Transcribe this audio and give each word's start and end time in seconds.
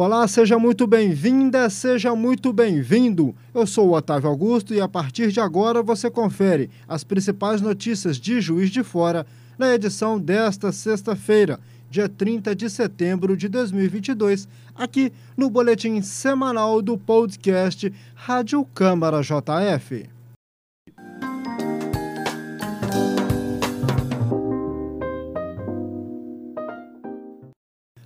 Olá, 0.00 0.28
seja 0.28 0.60
muito 0.60 0.86
bem-vinda, 0.86 1.68
seja 1.68 2.14
muito 2.14 2.52
bem-vindo. 2.52 3.34
Eu 3.52 3.66
sou 3.66 3.88
o 3.88 3.94
Otávio 3.96 4.30
Augusto 4.30 4.72
e 4.72 4.80
a 4.80 4.86
partir 4.86 5.32
de 5.32 5.40
agora 5.40 5.82
você 5.82 6.08
confere 6.08 6.70
as 6.86 7.02
principais 7.02 7.60
notícias 7.60 8.16
de 8.16 8.40
Juiz 8.40 8.70
de 8.70 8.84
Fora 8.84 9.26
na 9.58 9.74
edição 9.74 10.16
desta 10.16 10.70
sexta-feira, 10.70 11.58
dia 11.90 12.08
30 12.08 12.54
de 12.54 12.70
setembro 12.70 13.36
de 13.36 13.48
2022, 13.48 14.46
aqui 14.72 15.12
no 15.36 15.50
boletim 15.50 16.00
semanal 16.00 16.80
do 16.80 16.96
podcast 16.96 17.92
Rádio 18.14 18.64
Câmara 18.66 19.20
JF. 19.20 20.17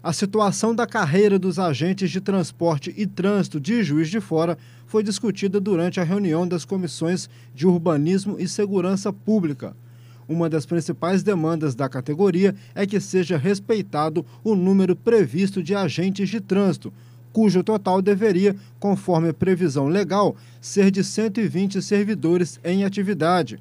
A 0.02 0.12
situação 0.12 0.74
da 0.74 0.84
carreira 0.84 1.38
dos 1.38 1.60
agentes 1.60 2.10
de 2.10 2.20
transporte 2.20 2.92
e 2.96 3.06
trânsito 3.06 3.60
de 3.60 3.84
Juiz 3.84 4.08
de 4.08 4.20
Fora 4.20 4.58
foi 4.84 5.00
discutida 5.00 5.60
durante 5.60 6.00
a 6.00 6.02
reunião 6.02 6.46
das 6.46 6.64
comissões 6.64 7.30
de 7.54 7.68
Urbanismo 7.68 8.34
e 8.36 8.48
Segurança 8.48 9.12
Pública. 9.12 9.76
Uma 10.28 10.50
das 10.50 10.66
principais 10.66 11.22
demandas 11.22 11.76
da 11.76 11.88
categoria 11.88 12.52
é 12.74 12.84
que 12.84 12.98
seja 12.98 13.36
respeitado 13.36 14.26
o 14.42 14.56
número 14.56 14.96
previsto 14.96 15.62
de 15.62 15.72
agentes 15.72 16.28
de 16.28 16.40
trânsito, 16.40 16.92
cujo 17.32 17.62
total 17.62 18.02
deveria, 18.02 18.56
conforme 18.80 19.28
a 19.28 19.34
previsão 19.34 19.86
legal, 19.86 20.34
ser 20.60 20.90
de 20.90 21.04
120 21.04 21.80
servidores 21.80 22.58
em 22.64 22.84
atividade. 22.84 23.60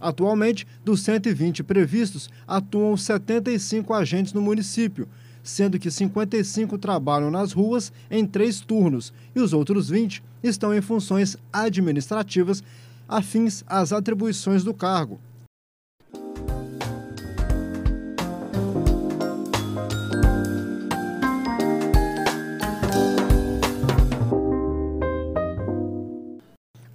Atualmente, 0.00 0.66
dos 0.82 1.02
120 1.02 1.62
previstos, 1.62 2.30
atuam 2.46 2.96
75 2.96 3.92
agentes 3.92 4.32
no 4.32 4.40
município, 4.40 5.06
sendo 5.48 5.78
que 5.78 5.90
55 5.90 6.76
trabalham 6.78 7.30
nas 7.30 7.52
ruas 7.52 7.92
em 8.10 8.26
três 8.26 8.60
turnos 8.60 9.12
e 9.34 9.40
os 9.40 9.52
outros 9.52 9.88
20 9.88 10.22
estão 10.42 10.74
em 10.74 10.80
funções 10.80 11.36
administrativas 11.52 12.62
afins 13.08 13.64
às 13.66 13.92
atribuições 13.92 14.64
do 14.64 14.74
cargo. 14.74 15.20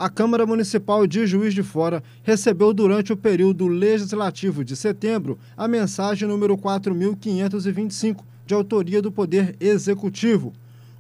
a 0.01 0.09
Câmara 0.09 0.47
Municipal 0.47 1.05
de 1.05 1.27
Juiz 1.27 1.53
de 1.53 1.61
Fora 1.61 2.01
recebeu 2.23 2.73
durante 2.73 3.13
o 3.13 3.17
período 3.17 3.67
legislativo 3.67 4.65
de 4.65 4.75
setembro 4.75 5.37
a 5.55 5.67
mensagem 5.67 6.27
número 6.27 6.57
4525, 6.57 8.25
de 8.51 8.53
autoria 8.53 9.01
do 9.01 9.13
Poder 9.13 9.55
Executivo. 9.61 10.51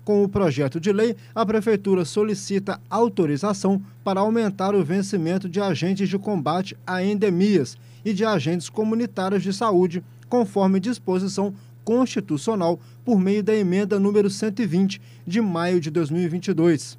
Com 0.05 0.23
o 0.23 0.29
projeto 0.29 0.79
de 0.79 0.93
lei, 0.93 1.17
a 1.35 1.45
Prefeitura 1.45 2.05
solicita 2.05 2.79
autorização 2.89 3.81
para 4.05 4.21
aumentar 4.21 4.73
o 4.73 4.81
vencimento 4.81 5.49
de 5.49 5.59
agentes 5.59 6.07
de 6.07 6.17
combate 6.17 6.77
a 6.87 7.03
endemias 7.03 7.77
e 8.05 8.13
de 8.13 8.23
agentes 8.23 8.69
comunitários 8.69 9.43
de 9.43 9.51
saúde, 9.51 10.01
conforme 10.29 10.79
disposição 10.79 11.53
constitucional 11.83 12.79
por 13.03 13.19
meio 13.19 13.43
da 13.43 13.53
emenda 13.53 13.99
número 13.99 14.29
120 14.29 15.01
de 15.27 15.41
maio 15.41 15.81
de 15.81 15.91
2022. 15.91 16.97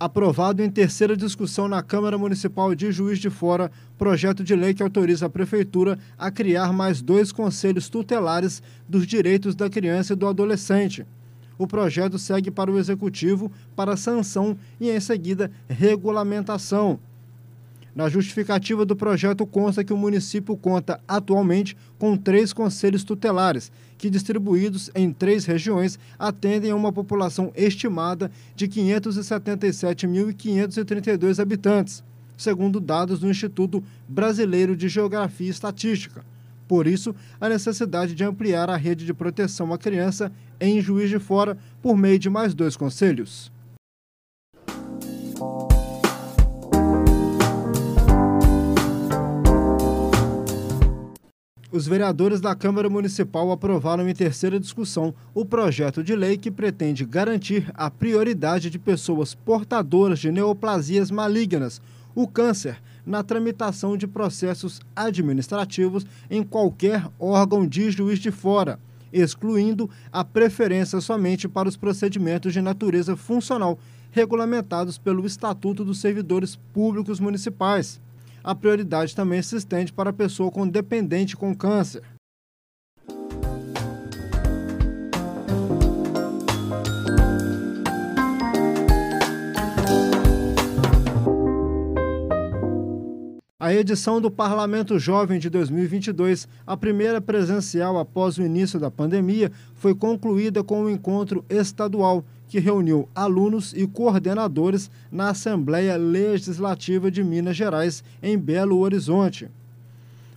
Aprovado 0.00 0.62
em 0.62 0.70
terceira 0.70 1.14
discussão 1.14 1.68
na 1.68 1.82
Câmara 1.82 2.16
Municipal 2.16 2.74
de 2.74 2.90
Juiz 2.90 3.18
de 3.18 3.28
Fora, 3.28 3.70
projeto 3.98 4.42
de 4.42 4.56
lei 4.56 4.72
que 4.72 4.82
autoriza 4.82 5.26
a 5.26 5.30
Prefeitura 5.30 5.98
a 6.16 6.30
criar 6.30 6.72
mais 6.72 7.02
dois 7.02 7.30
conselhos 7.30 7.90
tutelares 7.90 8.62
dos 8.88 9.06
direitos 9.06 9.54
da 9.54 9.68
criança 9.68 10.14
e 10.14 10.16
do 10.16 10.26
adolescente. 10.26 11.06
O 11.58 11.66
projeto 11.66 12.18
segue 12.18 12.50
para 12.50 12.72
o 12.72 12.78
Executivo 12.78 13.52
para 13.76 13.94
sanção 13.94 14.56
e, 14.80 14.88
em 14.88 14.98
seguida, 14.98 15.50
regulamentação. 15.68 16.98
Na 17.94 18.08
justificativa 18.08 18.84
do 18.84 18.94
projeto 18.94 19.46
consta 19.46 19.82
que 19.82 19.92
o 19.92 19.96
município 19.96 20.56
conta 20.56 21.00
atualmente 21.08 21.76
com 21.98 22.16
três 22.16 22.52
conselhos 22.52 23.02
tutelares, 23.02 23.72
que 23.98 24.08
distribuídos 24.08 24.92
em 24.94 25.12
três 25.12 25.44
regiões 25.44 25.98
atendem 26.18 26.70
a 26.70 26.76
uma 26.76 26.92
população 26.92 27.50
estimada 27.54 28.30
de 28.54 28.68
577.532 28.68 31.40
habitantes, 31.40 32.04
segundo 32.36 32.78
dados 32.78 33.18
do 33.20 33.28
Instituto 33.28 33.82
Brasileiro 34.08 34.76
de 34.76 34.88
Geografia 34.88 35.48
e 35.48 35.50
Estatística. 35.50 36.24
Por 36.68 36.86
isso, 36.86 37.12
a 37.40 37.48
necessidade 37.48 38.14
de 38.14 38.22
ampliar 38.22 38.70
a 38.70 38.76
rede 38.76 39.04
de 39.04 39.12
proteção 39.12 39.72
à 39.72 39.78
criança 39.78 40.30
em 40.60 40.80
Juiz 40.80 41.10
de 41.10 41.18
Fora 41.18 41.58
por 41.82 41.96
meio 41.96 42.16
de 42.16 42.30
mais 42.30 42.54
dois 42.54 42.76
conselhos. 42.76 43.50
Os 51.72 51.86
vereadores 51.86 52.40
da 52.40 52.54
Câmara 52.54 52.90
Municipal 52.90 53.52
aprovaram 53.52 54.08
em 54.08 54.14
terceira 54.14 54.58
discussão 54.58 55.14
o 55.32 55.44
projeto 55.44 56.02
de 56.02 56.16
lei 56.16 56.36
que 56.36 56.50
pretende 56.50 57.04
garantir 57.04 57.70
a 57.74 57.88
prioridade 57.88 58.70
de 58.70 58.78
pessoas 58.78 59.34
portadoras 59.34 60.18
de 60.18 60.32
neoplasias 60.32 61.10
malignas, 61.10 61.80
o 62.14 62.26
câncer, 62.26 62.78
na 63.06 63.22
tramitação 63.22 63.96
de 63.96 64.06
processos 64.06 64.80
administrativos 64.94 66.04
em 66.28 66.42
qualquer 66.42 67.06
órgão 67.18 67.66
de 67.66 67.90
juiz 67.90 68.18
de 68.18 68.30
fora, 68.30 68.78
excluindo 69.12 69.88
a 70.12 70.24
preferência 70.24 71.00
somente 71.00 71.48
para 71.48 71.68
os 71.68 71.76
procedimentos 71.76 72.52
de 72.52 72.60
natureza 72.60 73.16
funcional 73.16 73.78
regulamentados 74.10 74.98
pelo 74.98 75.24
Estatuto 75.24 75.84
dos 75.84 76.00
Servidores 76.00 76.56
Públicos 76.72 77.20
Municipais 77.20 78.00
a 78.42 78.54
prioridade 78.54 79.14
também 79.14 79.42
se 79.42 79.56
estende 79.56 79.92
para 79.92 80.10
a 80.10 80.14
pessoa 80.14 80.50
com 80.50 80.66
dependente 80.66 81.36
com 81.36 81.54
câncer. 81.54 82.02
A 93.70 93.72
edição 93.72 94.20
do 94.20 94.32
Parlamento 94.32 94.98
Jovem 94.98 95.38
de 95.38 95.48
2022, 95.48 96.48
a 96.66 96.76
primeira 96.76 97.20
presencial 97.20 98.00
após 98.00 98.36
o 98.36 98.42
início 98.42 98.80
da 98.80 98.90
pandemia, 98.90 99.52
foi 99.76 99.94
concluída 99.94 100.64
com 100.64 100.82
um 100.82 100.90
encontro 100.90 101.44
estadual 101.48 102.24
que 102.48 102.58
reuniu 102.58 103.08
alunos 103.14 103.72
e 103.72 103.86
coordenadores 103.86 104.90
na 105.08 105.30
Assembleia 105.30 105.96
Legislativa 105.96 107.12
de 107.12 107.22
Minas 107.22 107.56
Gerais, 107.56 108.02
em 108.20 108.36
Belo 108.36 108.76
Horizonte. 108.80 109.48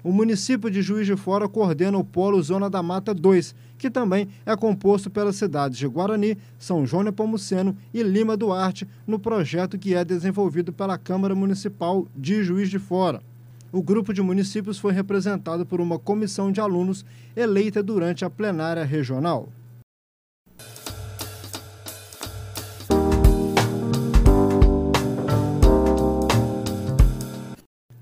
O 0.03 0.12
município 0.12 0.69
de 0.69 0.81
Juiz 0.81 1.08
de 1.08 1.16
Fora 1.16 1.47
coordena 1.47 1.97
o 1.97 2.03
Polo 2.03 2.44
Zona 2.44 2.69
da 2.69 2.84
Mata 2.84 3.14
2, 3.14 3.56
que 3.78 3.90
também 3.90 4.28
é 4.46 4.53
composto 4.53 5.09
pelas 5.09 5.38
cidades 5.38 5.78
de 5.78 5.88
Guarani, 5.88 6.38
São 6.59 6.86
João 6.86 7.03
Nepomuceno 7.03 7.74
e 7.94 8.03
Lima 8.03 8.36
Duarte, 8.36 8.86
no 9.08 9.18
projeto 9.18 9.78
que 9.78 9.96
é 9.96 10.03
desenvolvido 10.03 10.74
pela 10.74 10.97
Câmara 10.97 11.34
Municipal 11.34 12.06
de 12.13 12.44
Juiz 12.44 12.69
de 12.69 12.80
Fora. 12.80 13.22
O 13.72 13.81
grupo 13.81 14.13
de 14.13 14.22
municípios 14.22 14.78
foi 14.78 14.92
representado 14.92 15.66
por 15.66 15.80
uma 15.80 15.98
comissão 15.98 16.51
de 16.51 16.60
alunos 16.60 17.06
eleita 17.33 17.81
durante 17.81 18.25
a 18.25 18.30
plenária 18.30 18.83
regional. 18.83 19.48